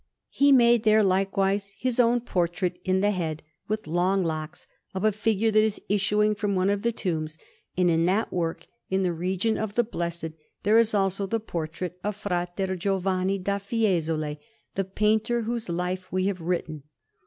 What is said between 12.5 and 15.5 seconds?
Giovanni da Fiesole, the painter,